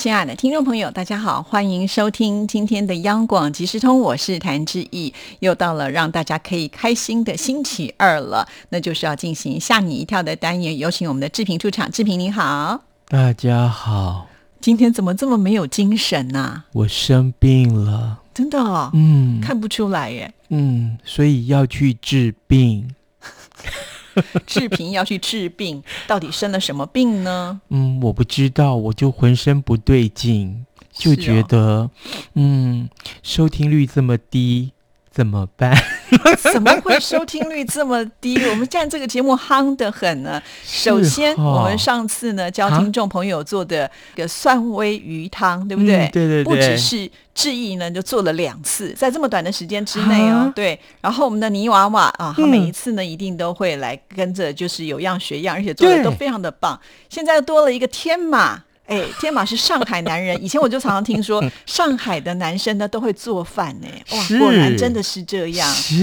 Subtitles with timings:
[0.00, 5.12] 亲爱的听众朋友，大家好，欢迎收听今天的央广即时通，我是谭志毅。
[5.40, 10.78] 又到了让大家可以开心的星期二了，那就是要进行吓你一跳的单元。
[10.78, 14.26] 有请我们的志平出场，志平你好，大家好，
[14.58, 20.32] 今天怎么这么没有精神呢、我生病了，真的哦，嗯看不出来耶。
[20.48, 22.94] 嗯，所以要去治病。
[24.46, 27.60] 志平要去治病，到底生了什么病呢？
[27.68, 31.90] 嗯，我不知道，我就浑身不对劲，就觉得，
[32.34, 32.88] 嗯，
[33.22, 34.72] 收听率这么低，
[35.10, 35.76] 怎么办？
[36.52, 38.36] 怎么会收听率这么低？
[38.46, 40.42] 我们现在这个节目夯得很呢。
[40.64, 45.96] 首先，哦我们上次呢教啊听众朋友做的个蒜味鱼汤，对不对？
[46.06, 50.52] 嗯对对对不只是志毅呢，就做了两次，在这么短的时间之内哦啊。
[50.54, 56.78] 对，然后我们的泥娃娃啊，他嗯每一次呢一定都会来跟着，就是有样学样，而且做的都非常的棒。
[57.08, 58.62] 现在又多了一个天马。
[58.90, 65.68] 哎，天马是上海男人， 以前我就常常听说上海的男生呢都会做饭呢，哇，果然真的是这样。
[65.72, 65.94] 是，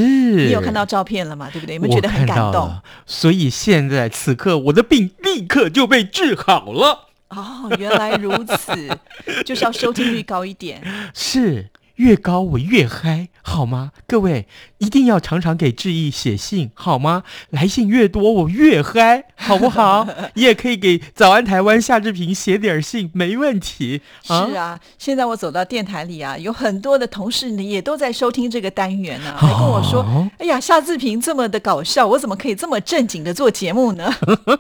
[0.48, 1.50] 你有看到照片了吗？
[1.52, 1.76] 对不对？
[1.76, 2.74] 有没有觉得很感动？
[3.06, 7.10] 所以现在此刻，我的病立刻就被治好了。
[7.30, 8.98] 哦，原来如此，
[9.46, 10.82] 就是要收听率高一点。
[11.14, 13.92] 是越高我越嗨，好吗？
[14.06, 14.46] 各位
[14.80, 17.24] 一定要常常给志毅写信，好吗？
[17.52, 20.06] 来信越多我越嗨，好不好？
[20.34, 24.02] 你 也可以给早安台湾夏志平写点信，没问题。
[24.22, 34.14] 是啊，现在我走到电台里啊，有很多的同事呢也都在收听这个单元呢、还跟我说：“哦哎呀，夏志平这么的搞笑，我怎么可以这么正经的做节目呢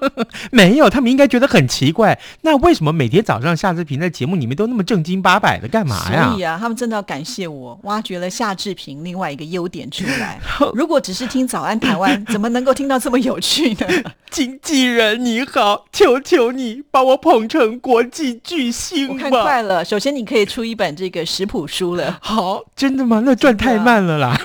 [0.52, 2.18] 没有，他们应该觉得很奇怪。
[2.42, 6.44] 那为什么每天早上夏志平在节目里面都那么正经八百的，干？”嘛呀所以？
[6.44, 10.40] 啊，他们真的要感谢我，挖掘了夏志平另外一个优点出来。
[10.74, 13.88] 如果只是听早安台湾，怎么能够听到这么有趣呢？
[14.30, 19.14] 经纪人你好，求求你把我捧成国际巨星吧！
[19.16, 22.20] 我看快了，首先你可以出一本这个食谱书了。
[22.22, 23.24] 好，真的吗？
[23.26, 24.40] 那赚太慢了啦。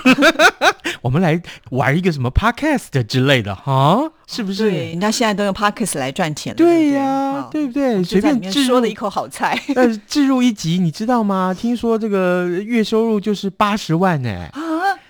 [1.03, 1.39] 我们来
[1.71, 4.71] 玩一个什么 podcast 之类的哈，是不是？
[4.71, 8.01] 对，人家现在都用 Podcast 来赚钱了，对呀、好对不对？
[8.01, 11.53] 随便置入说了一口好菜 呃，置入一集，你知道吗？
[11.53, 14.47] 听说这个月收入就是八十万呢。
[14.53, 14.61] 啊！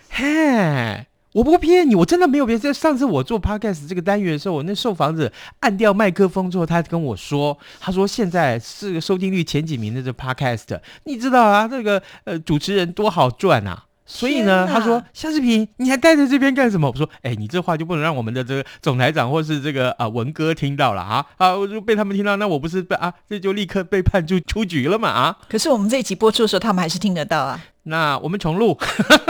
[0.09, 2.74] 嘿，我不骗你，我真的没有别的。
[2.74, 13.84] 上次我做 podcast 这个单元的时候，我那售房子按掉麦克风之后，他跟我说，他说现在是收听率前几名的这 podcast，你知道啊，这个呃主持人多好赚啊。
[14.06, 16.90] 所以呢，他说夏志平，你还待在这边干什么？
[16.90, 21.56] 我说，哎，你这话就不能让我们的这个总台长或是这个啊、文哥听到了啊啊！
[21.56, 25.38] 我就被他们听到，那我不是被啊，这就立刻被判出出局了嘛啊！
[25.47, 27.59] 可是我们这一集播出的时候，他们还是听得到啊。
[27.84, 28.78] 那我们重录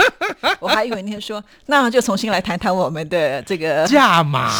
[0.60, 3.84] 我还以为你会说， 那就重新来谈谈我们的这个。
[3.86, 4.50] 价码。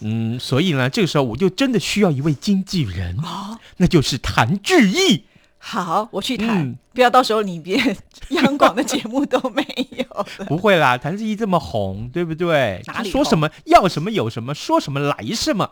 [0.00, 5.24] 嗯，所以呢，这个时候我就真的需要一位经纪人，哦，那就是谭志毅。
[5.58, 7.76] 好，我去谈，嗯不要到时候你别
[8.30, 9.64] 央广的节目都没
[9.96, 10.26] 有。
[10.46, 13.02] 不会啦，谭志毅这么红，对不对哪？
[13.02, 15.68] 里说什么要什么有什么，说什么来什么，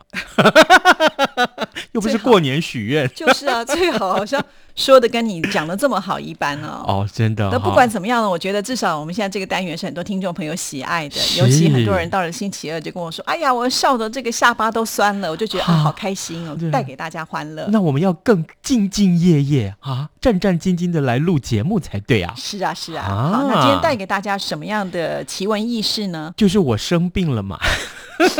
[1.92, 4.44] 又不是过年许愿就是啊，最好好像
[4.76, 6.84] 说的跟你讲的这么好一般哦。
[6.86, 17.66] 哦，真的、那不管怎么样呢，我觉得至少我们现在这个单元是很多听众朋友喜爱的，尤其很多人到了星期二就跟我说：“哎呀，我笑的这个下巴都酸了。”我就觉得啊，啊好开心哦，带给大家欢乐。
[17.72, 22.34] 那我们要更兢兢业业啊，战战兢兢的来录节目才对啊。
[22.36, 23.06] 是啊，是啊。
[23.06, 26.34] 啊好，那今天带给大家什么样的奇闻异事呢？
[26.36, 27.58] 就是我生病了嘛，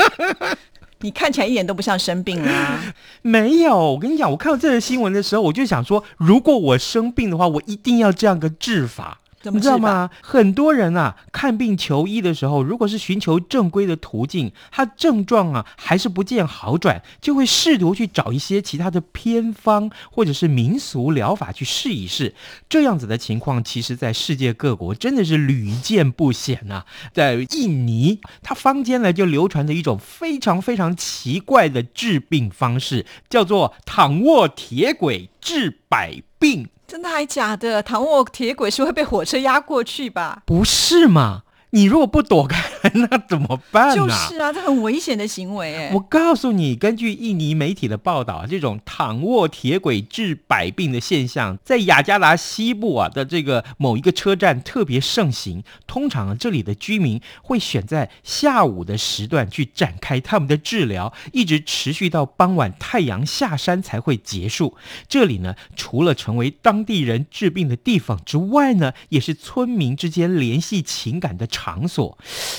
[1.01, 2.95] 你看起来一点都不像生病啊。
[3.23, 9.21] 没有，我跟你讲，我看到这个新闻的时候，我就想说，如果我生病的话，我一定要这样个治法。
[9.51, 9.79] 你知道？
[9.79, 10.11] 吗？
[10.23, 22.35] 很多人啊，看病求医的时候，如果是寻求正规的途径，他症状啊还是不见好转，就会试图去找一些其他的偏方或者是民俗疗法去试一试。
[22.69, 36.69] 这样子的情况，其实在世界各国真的是屡见不鲜呐、在印尼，它坊间呢就流传着一种非常非常奇怪的治病方式，叫做躺卧铁轨治百病。
[36.89, 37.81] 真的还假的？
[37.81, 40.43] 倘若铁轨是会被火车压过去吧？
[40.45, 41.45] 不是嘛？
[41.77, 42.59] 你如果不躲开，
[42.95, 43.95] 那怎么办呢？
[43.97, 45.91] 就是啊，这很危险的行为哎。
[45.93, 55.63] 我告诉你，根据印尼媒体的报道，这种躺卧铁轨治百病的现象，在雅加达西部啊的这个某一个车站特别盛行。
[55.87, 64.75] 通常啊，这里的居民会选在下午的时段去展开他们的治疗，一直持续到傍晚太阳下山才会结束。
[65.07, 72.17] 这里呢，除了成为当地人治病的地方之外呢，也是村民之间联系情感的场场所。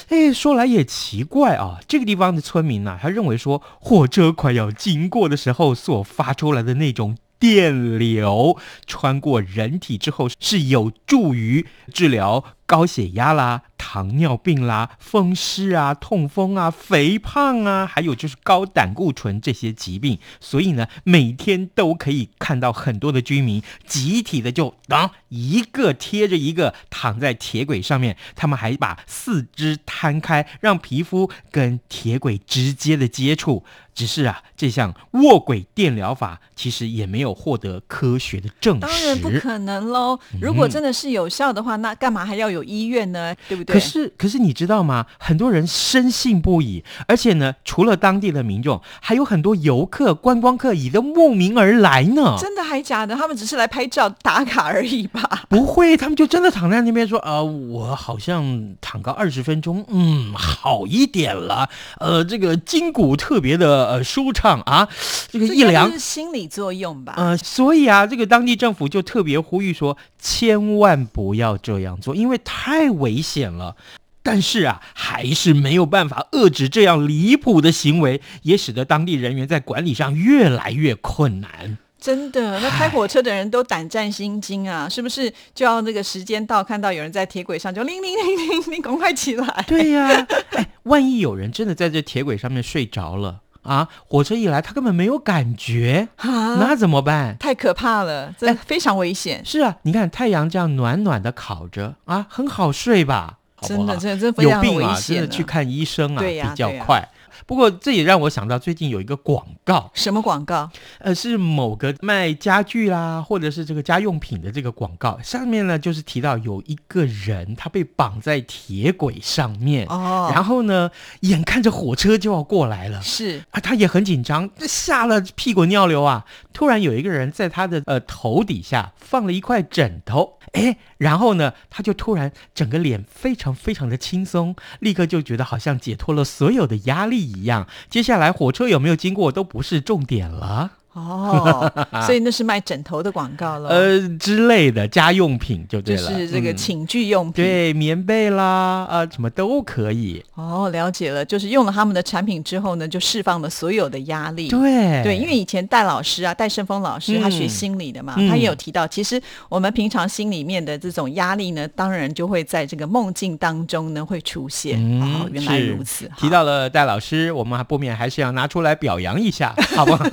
[0.09, 7.17] 哎，说来也奇怪啊，这个地方的村民呢，他认为说，火车快要经过的时候所发出来的那种。
[7.39, 8.57] 电流
[8.87, 20.19] 穿过人体之后，是有助于治疗高血压啦、糖尿病啦、风湿啊、痛风啊、肥胖啊，还有就是高胆固醇这些疾病。
[20.39, 33.63] 所以呢，每天都可以看到很多的居民集体的就当一个贴着一个躺在铁轨上面，他们还把四肢摊开，让皮肤跟铁轨直接的接触。
[33.95, 38.81] 只是啊，这项卧轨电疗法其实也没有获得科学的证实。
[38.81, 40.19] 当然不可能喽！
[40.39, 43.35] 如果真的是有效的话，那干嘛还要有 医院呢？
[43.47, 43.73] 对不对？
[43.73, 45.05] 可是，可是你知道吗？
[45.17, 52.35] 很多人深信不疑，而且呢，除了当地的民众，还有很多游客、观光客也都慕名而来呢。
[52.39, 53.15] 真的还假的？
[53.15, 55.43] 他们只是来拍照打卡而已吧？
[55.49, 61.69] 不会，他们就真的躺在那边说：“呃，我好像躺个二十分钟，嗯，好一点了。
[61.99, 64.87] 呃，这个筋骨特别的。”呃，舒畅啊，
[65.29, 67.13] 这个一凉是心理作用吧？
[67.15, 73.75] 呃，所以啊，这个当地政府就特别呼吁说，千万不要这样做，因为太危险了。
[74.23, 81.77] 但是啊，还是没有办法遏制这样离谱的行为，也使得当地人员在管理上越来越困难。
[81.99, 84.87] 真的，那开火车的人都胆战心惊啊！
[84.87, 89.65] 是不是就要那个时间到，看到有人在铁轨上，就铃铃铃铃，你赶快起来？
[89.67, 93.41] 对呀，哎，万一有人真的在这铁轨上面睡着了？
[93.67, 93.87] 啊！
[94.07, 97.35] 火车一来，他根本没有感觉，那怎么办？
[97.37, 99.43] 太可怕了，这非常危险。
[99.45, 103.37] 是啊，你看太阳这样暖暖的烤着啊，很好睡吧？
[103.61, 104.97] 真的，真的，有病啊！
[104.99, 107.07] 真的去看医生啊，比较快。
[107.45, 110.69] 不过这也让我想到最近有一个广告，什么广告？
[110.99, 115.19] 呃，是某个卖家具啦，或者是这个家用品的这个广告。
[115.21, 120.89] 上面呢就是提到有一个人他被绑在铁轨上面，哦，然后呢
[121.21, 126.25] 眼看着火车就要过来了，是啊，他也很紧张，吓了屁滚尿流啊。
[126.53, 137.26] 突然有一个人在他的呃头底下放了一块枕头，哎，然后呢他就突然整个脸非常非常的轻松，立刻就觉得好像解脱了所有的压力。
[137.27, 140.71] 一样，接下来火车有没有经过都不是重点了。
[140.97, 141.71] 哦，
[142.05, 150.23] 所以那是卖枕头的广告了，呃之类的家用品就对了，就是这个寝具用品，对，棉被啦，啊，什么都可以。
[150.33, 154.47] 哦，了解了，就是用了他们的产品之后呢，就释放了所有的压力。
[154.47, 164.79] 对对，因为以前戴老师啊，戴胜峰老师，他学心理的嘛，他也有提到，其实我们平常心里面的这种压力呢，当然就会在这个梦境当中呢会出现。
[165.01, 166.09] 哦，原来如此。
[166.17, 170.05] 提到了戴老师，我们还不免还是要拿出来表扬一下，好不好？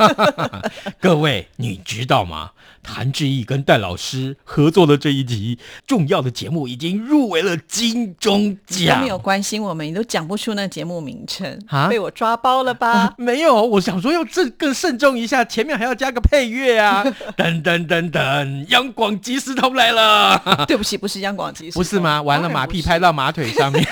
[1.00, 2.50] 各位，你知道吗？
[2.82, 9.00] 谭志毅跟戴老师合作的这一集重要的节目已经入围了金钟奖。
[9.00, 11.88] 没有关心我们，你都讲不出那节目名称啊？
[11.88, 13.14] 被我抓包了吧？
[13.16, 17.02] 没有，我想说要这更慎重一下，前面还要加个配乐啊！
[17.34, 20.38] 等等等等，央广即时通来了。
[20.68, 22.20] 对不起，不是央广即时，不是吗？
[22.20, 23.82] 完了，马屁拍到马腿上面。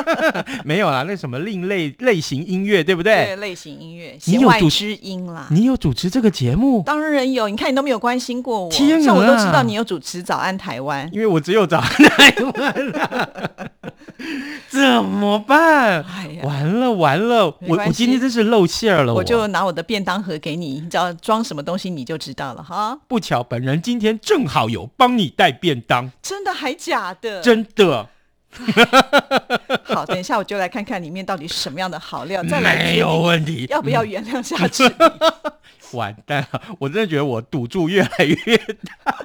[0.62, 3.28] 没有啦，那什么另类类型音乐，对不对？
[3.28, 5.46] 对，类型音乐，你有主持音啦？
[5.50, 6.82] 你有主持这个节目？
[6.86, 12.74] 当然有，你看你都没有关心过我，像我都知道你有主持《早安台湾》，因为我只有《早安台湾》
[14.70, 16.02] 怎么办？
[16.04, 22.98] 哎呀，完了完了，我我今天真是露馅了，我就拿我的便当盒给你，你只要装什么东西你就知道了哈。
[23.06, 27.42] 不巧，本人今天正好有帮你带便当，真的还假的？
[27.42, 28.08] 真的。
[29.84, 34.84] 好，等一下我就来看看里面到底是什么样的好料，再来没有问题，要不要原谅下去？
[35.92, 39.16] 完蛋了，我真的觉得我赌注越来越大。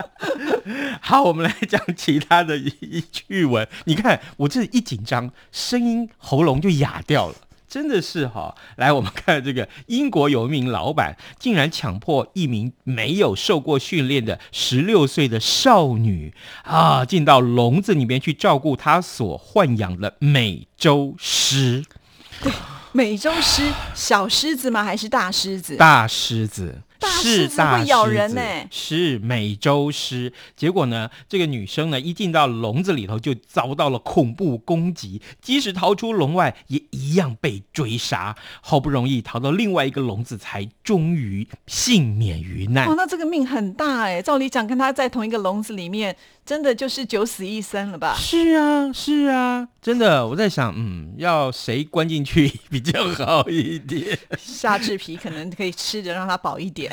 [1.00, 3.66] 好，我们来讲其他的一趣闻。
[3.84, 7.34] 你看我这一紧张，声音喉咙就哑掉了。
[7.68, 21.84] 真的是哈，来我们看这个英国有一名老板，竟然强迫一名没有受过训练的十六岁的少女啊，进到笼子里面去照顾他所豢养的美洲狮。
[22.42, 22.52] 对，
[22.92, 24.84] 美洲狮，小狮子吗？
[24.84, 25.76] 还是大狮子？
[25.76, 26.82] 大狮子。
[27.04, 28.40] 大是大会咬人呢。
[28.70, 30.32] 是美洲狮。
[30.56, 38.34] 结果呢，这个女生呢一进到笼子里头就遭到了恐怖攻击，即使逃出笼外，也一样被追杀。
[38.62, 42.94] 好不容易逃到另外一个笼子，才终于幸免于难哦，。
[42.96, 44.22] 那这个命很大哎！
[44.22, 48.14] 照理讲，跟他在同一个笼子里面，真的就是九死一生了吧？
[48.18, 54.18] 是啊，是啊，真的，我在想，嗯，要谁关进去比较好一点？
[54.38, 56.90] 夏至皮可能可以吃着让它饱一点，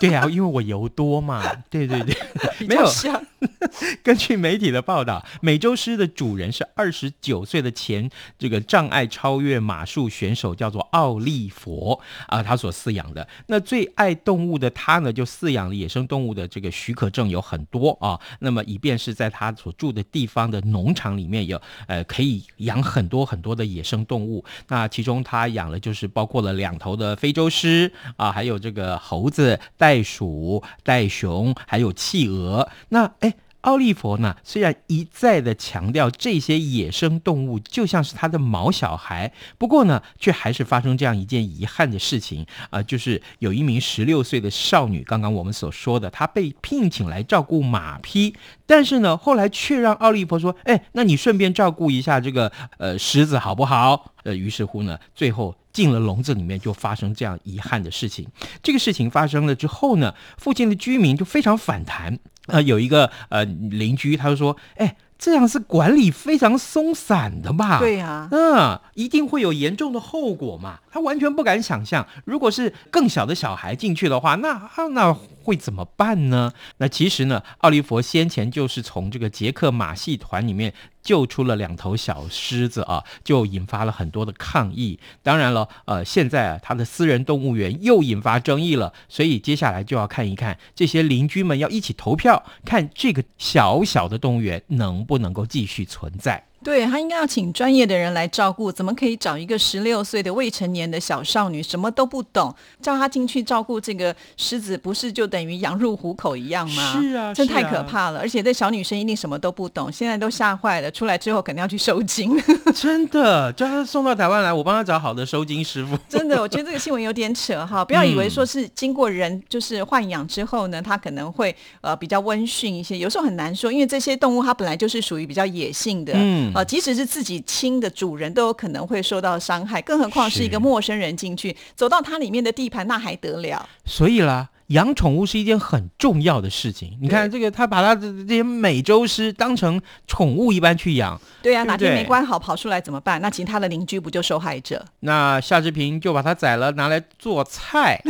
[0.00, 1.42] 对啊，因为我油多嘛。
[1.70, 2.16] 对对对，
[2.66, 3.22] 没有较香。
[4.02, 13.26] 根据媒体的报道，美洲狮的主人是二十九岁的前这个障碍超越马术选手，叫做奥利佛啊，他所饲养的。
[13.46, 18.18] 那最爱动物的他呢，就饲养了野生动物的这个许可证有很多啊。
[18.40, 24.44] 那么以便是在他所住的地方的农场里面有呃可以养很多很多的野生动物。
[24.68, 29.58] 那其中他养了就是包括了两头的非洲狮啊，还有这个猴子、
[29.90, 32.68] 袋鼠、袋熊，还有企鹅。
[32.90, 33.34] 那哎。
[33.62, 58.26] 奥利佛呢，虽然一再的强调这些野生动物就像是他的毛小孩，不过呢，却还是发生这样一件遗憾的事情啊、就是有一名十六岁的少女，刚刚我们所说的，她被聘请来照顾马匹，但是呢，后来却让奥利佛说：“哎，那你顺便照顾一下这个呃狮子好不好？”呃，于是乎呢，最后进了笼子里面，就发生这样遗憾的事情。
[58.62, 62.18] 这个事情发生了之后呢，附近的居民就非常反弹。
[62.46, 70.80] 呃，有一个呃邻居，他就说：“哎，这样是管理非常松散的吧？”对呀、嗯，一定会有严重的后果嘛。
[70.90, 75.16] 他完全不敢想象，如果是更小的小孩进去的话，那啊那
[75.50, 76.52] 会怎么办呢？
[76.76, 85.00] 那其实呢，奥利佛先前就是从这个捷克马戏团里面救出了两头小狮子啊，就引发了很多的抗议。
[85.24, 96.44] 当然了，呃，现在啊，他的私人动物园又引发争议了，所以接下来就要看一看这些邻居们要一起投票，看这个小小的动物园能不能够继续存在。
[96.62, 107.00] 对他应该要请专业的人来照顾，怎么可以找一个十六岁的未成年的小少女，什么都不懂，叫她进去照顾这个狮子，不是就等于羊入虎口一样吗？
[107.00, 108.20] 是啊这太可怕了。
[108.20, 112.38] 而且这小女生一定什么都不懂，现在都吓坏了，出来之后肯定要去收金。
[112.74, 115.96] 真的，叫他送到台湾来，我帮他找好的收金师傅。
[116.08, 133.68] 真的，我觉得这个新闻有点扯哈， 不要以为说是经过人就是豢养之后呢，它可能会呃比较温驯一些，有时候很难说，因为这些动物它本来就是属于比较野性的，嗯呃，即使是自己亲的主人都有可能会受到伤害，更何况是一个陌生人进去走到它里面的地盘，那还得了？
[133.84, 136.96] 所以啦，养宠物是一件很重要的事情。
[137.00, 143.20] 你看这个，他把他的这些美洲狮当成宠物一般去养，对啊，对不哪天没关好跑出来怎么办？
[143.20, 144.84] 那其他的邻居不就受害者？
[145.00, 148.00] 那夏志平就把它宰了，拿来做菜。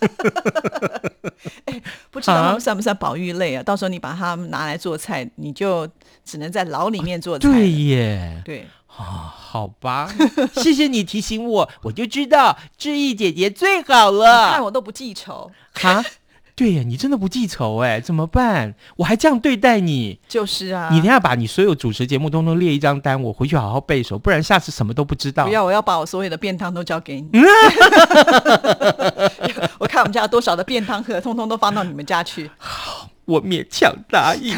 [2.10, 3.62] 不知道啊他们算不算保育类啊？
[3.62, 5.88] 到时候你把它们拿来做菜，你就
[6.24, 7.54] 只能在牢里面做菜了。
[7.54, 8.66] 对耶，对。
[8.86, 10.10] 啊，好吧，
[10.56, 14.52] 谢谢你提醒我，我就知道志毅姐姐最好了。
[14.52, 15.50] 看我都不记仇，
[15.82, 16.02] 啊，
[16.54, 18.74] 对呀，你真的不记仇哎，怎么办？
[18.96, 25.44] 我还这样对待你，就是啊，你等一下把你所有主持节目通通列一张单，我回去好好背熟，不然下次什么都不知道。
[25.44, 27.28] 不要，我要把我所有的便当都交给你。
[29.96, 32.50] 我看我们家有多少的便当盒，通通都放到你们家去。
[32.58, 34.54] 好我勉强答应。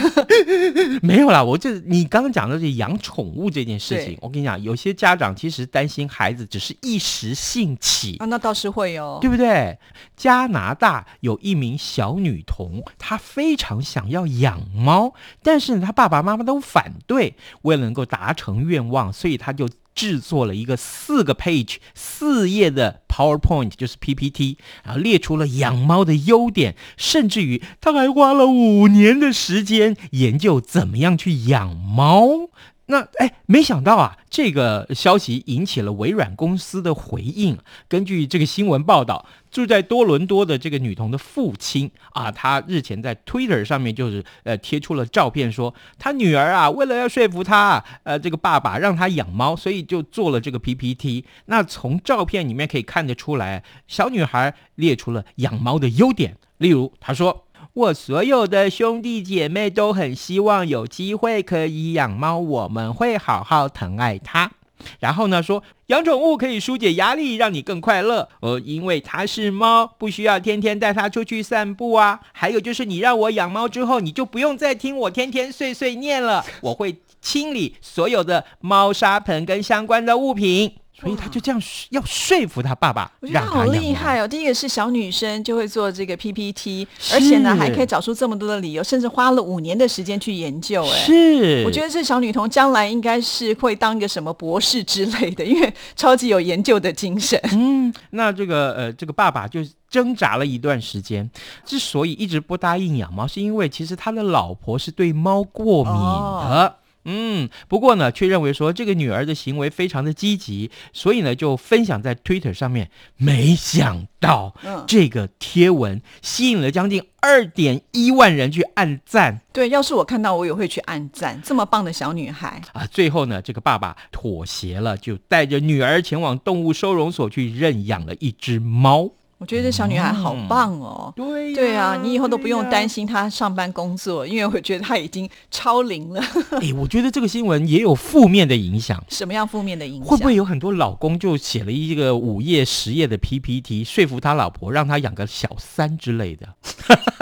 [1.00, 8.16] 没有啦，我就你刚刚讲的是养宠物这件事情，我跟你讲，有些家长其实担心孩子只是一时兴起。
[8.18, 9.18] 啊，那倒是会哦。
[9.20, 9.78] 对不对？
[10.16, 15.14] 加拿大有一名小女童，她非常想要养猫，
[15.44, 17.36] 但是呢，她爸爸妈妈都反对。
[17.62, 19.68] 为了能够达成愿望，所以她就
[19.98, 32.50] 制作了一个四个 page 四页的 PowerPoint，就是 PPT，然后列出了养猫的优点，甚至于他还花了五年的时间研究怎么样去养猫。
[32.90, 37.58] 那哎，没想到啊，这个消息引起了微软公司的回应。
[37.86, 51.26] 根据这个新闻报道，住在多伦多的这个女童的父亲啊，他日前在 Twitter 上面就是呃贴出了照片说，他女儿啊，为了要说服他呃这个爸爸让他养猫，所以就做了这个 PPT。
[51.44, 57.44] 那从照片里面可以看得出来，小女孩列出了养猫的优点，例如她说。
[57.78, 64.50] 我所有的兄弟姐妹都很希望有机会可以养猫，我们会好好疼爱它。
[64.98, 68.28] 然后呢，说养宠物可以疏解压力，让你更快乐。
[68.40, 72.18] 呃，因为它是猫，不需要天天带它出去散步啊。
[72.32, 76.44] 还有就是，你让我养猫之后，你就不用再听我天天碎碎念了。
[76.62, 80.72] 我会清理所有的猫砂盆跟相关的物品。
[81.00, 84.26] 所以他就这样要说服他爸爸，我觉得好让他养猫厉害哦！
[84.26, 90.84] 第一个是小女生就会做这个 PPT，而且呢还可以找出这么多的理由，甚至花了五年的时间去研究。
[90.84, 97.40] 哎，是，我觉得这小女童将来应该是会当一个什么博士之类的，因为超级有研究的精神。
[97.52, 101.30] 嗯，那这个呃，这个爸爸就挣扎了一段时间，
[101.64, 105.98] 之所以一直不答应养猫，是因为其实他的老婆是对猫过敏的。
[106.00, 106.74] 哦
[107.10, 112.90] 嗯，不过呢，却认为说这个女儿的行为非常的积极，所以呢就分享在 Twitter 上面。
[113.16, 121.40] 没想到嗯这个贴文吸引了将近二点一万人去按赞对，要是我看到，我也会去按赞。
[121.42, 122.86] 这么棒的小女孩，啊！
[122.86, 129.10] 最后呢，这个爸爸妥协了，就带着女儿前往动物收容所去认养了一只猫。
[129.38, 131.12] 我觉得这小女孩好棒哦。
[131.16, 133.06] 对对啊，你以后都不用担心。
[133.06, 136.20] 她上班工作，因为我觉得她已经超龄了。
[136.60, 139.02] 哎，我觉得这个新闻也有负面的影响。
[139.08, 140.10] 什么样负面的影响？
[140.10, 146.48] 会不会有很多老公就写了一个五页、十页的 PPT，说服他老婆让他养个小三之类的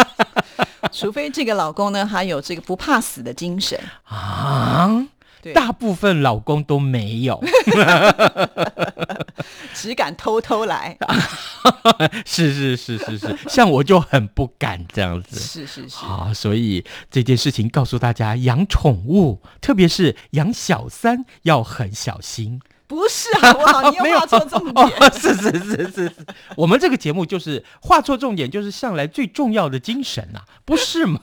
[0.91, 3.79] 除非这个老公呢，他有这个不怕死的精神。
[4.05, 5.07] 啊？
[5.43, 7.39] 对，大部分老公都没有，
[9.77, 10.97] 只敢偷偷来。
[12.25, 15.39] 是是是是是， 像我就很不敢这样子。
[15.39, 22.61] 是是是，好，所以这件事情告诉大家，养宠物，特别是养小三，要很小心。
[22.87, 23.91] 不是好不好？
[23.91, 25.13] 你又画错重哦点。
[25.15, 26.13] 是是是是是，
[26.57, 31.21] 我们这个节目就是画错重点，就是向来最重要的精神呐、不是吗？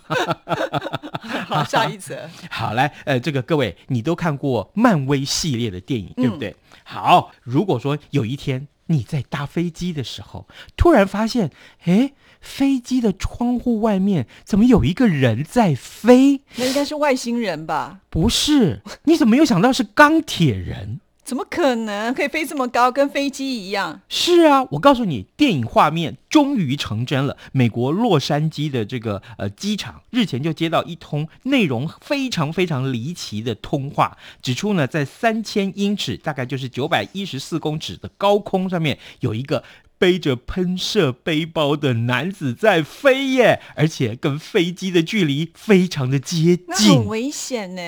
[1.48, 2.30] 好，下一则。
[2.50, 6.56] 好，来，呃，这个各位，你都看过漫威系列的电影，对不嗯对？
[6.84, 11.50] 好，如果说有一天你在搭飞机的时候，突然发现，
[11.86, 16.42] 哎，飞机的窗户外面怎么有一个人在飞？
[16.58, 18.00] 那应该是外星人吧？
[18.10, 21.00] 不是，你怎么又想到是钢铁人？
[21.24, 24.02] 怎么可能可以飞这么高，跟飞机一样？
[24.10, 27.38] 是啊，我告诉你，电影画面终于成真了。
[27.52, 39.64] 美国洛杉矶的这个呃机场日前就接到一通内容非常非常离奇的通话，指出呢，在三千英尺，大概就是九百一十四公尺的高空上面，有一个。
[40.04, 47.08] 背着喷射背包的男子在飞耶，而且跟飞机的距离非常的接那近很。
[47.08, 47.82] 危险呢。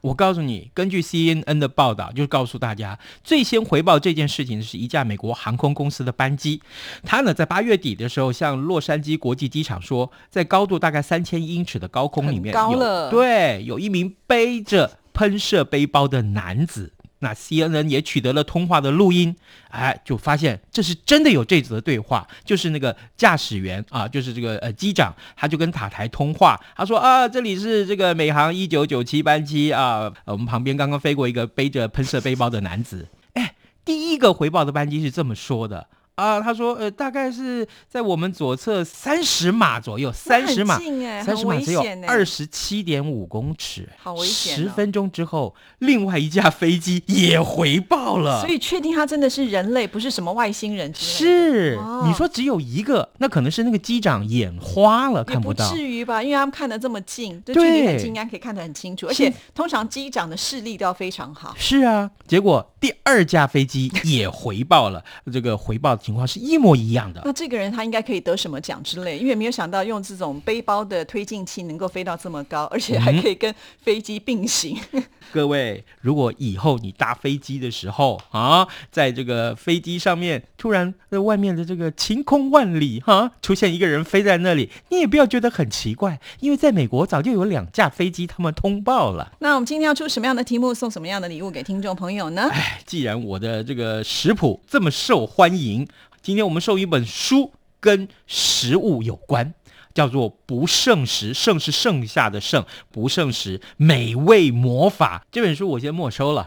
[0.00, 6.62] 我告诉你，根据 CNN 的报道，就告诉大家，最先回报这件事情的是一架美国航空公司的班机，
[7.04, 16.94] 它呢在八月底的时候向洛杉矶国际机场说，在高度大概三千英尺的高空里面有高了对，有一名背着喷射背包的男子。
[17.20, 19.34] 那 CNN 也取得了通话的录音，
[19.70, 33.54] 哎，就发现这是真的有这则对话，就是那个驾驶员啊，就是这个呃机长，他就跟塔台通话，他说啊，这里是这个美航一九九七班机啊，我们旁边刚刚飞过一个背着喷射背包的男子，哎，
[33.84, 35.86] 第一个回报的班机是这么说的。
[36.18, 41.84] 啊，他说，呃，大概是在我们左侧三十码左右，三十码，哎，三十码只有。
[42.08, 48.50] 二十七点五公尺，好危险哦十分钟之后，另外一架飞机也回报了所。
[48.50, 51.18] 以确定他真的是人类，不是什么外星人之类的。
[51.18, 55.70] 是，哦你说只有一个，那可能是那个机长眼花了，看不到。
[55.70, 55.76] 不。
[55.76, 59.06] 至于吧，因为他们看得这么近，这对距离很近，应该可以看得很清楚。
[59.06, 61.54] 而且通常机长的视力都要非常好。
[61.56, 67.20] 是啊，结果第二架飞机也回报了，这个回报的情况是一模一样的。
[67.22, 74.74] 那这个人他应该可以得什么奖之类，因为没有想到用这种背包的推进器能够飞到这么高，而且还可以跟飞机并行。
[75.30, 89.30] 各位，如果以后你搭飞机的时候啊，在这个飞机上面突然在外面的这个晴空万里哈、出现一个人飞在那里，你也不要觉得很奇怪，因为在美国早就有两架飞机他们通报了。
[89.40, 92.48] 那我们今天要出什么样的题目，送什么样的礼物给听众朋友呢？
[92.50, 95.86] 哎，既然我的这个食谱这么受欢迎，
[96.22, 99.54] 今天我们送一本书跟食物有关。
[99.94, 106.46] 叫做不剩食，剩是剩下的剩，不剩食，美味魔法这本书我先没收了。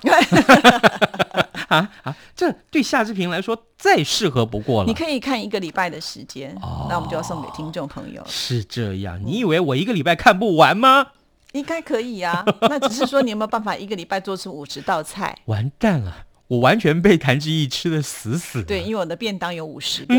[1.68, 4.88] 啊啊，这对夏志平来说再适合不过了。
[4.88, 8.28] 你可以看一个礼拜的时间，哦那我们就要送给听众朋友了。
[8.30, 11.08] 是这样，你以为我一个礼拜看不完吗？
[11.52, 15.38] 应该可以啊，那只是说你有没有办法一个礼拜做出五十道菜？
[15.48, 18.66] 完蛋了，我完全被谭志毅吃的死死的。
[18.66, 20.14] 对，因为我的便当有五十个。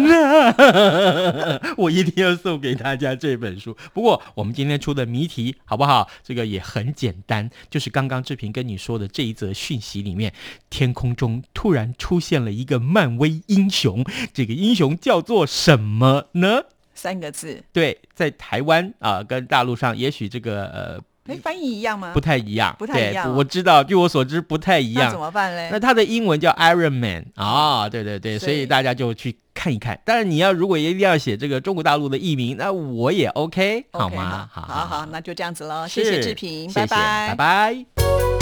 [1.77, 3.77] 我一定要送给大家这本书。
[3.92, 6.09] 不过我们今天出的谜题好不好？
[6.25, 10.33] 这个也很简单，就是刚刚志平跟你说的这一则讯息里面，
[10.71, 16.62] 天空中突然出现了一个漫威英雄，这个英雄叫做什么呢？
[16.95, 22.11] 三个字，对，在台湾啊、跟大陆上，也许这个呃哎，翻译一样吗？
[22.15, 25.21] 不太一样，不太一样哦我知道，据我所知不太一那怎样。
[25.21, 25.69] 么办嘞？
[25.71, 29.99] 那它的英文叫 Iron Man 啊、对对对，所以大家就去看一看。
[30.05, 34.49] 但是，你要如果一定要写这个中国大陆的译名，那我也 OK，好吗？
[34.53, 35.87] 好好好，那就这样子喽。
[35.87, 38.41] 谢谢志平，拜拜拜拜。